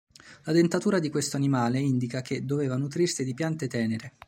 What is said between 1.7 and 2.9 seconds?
indica che doveva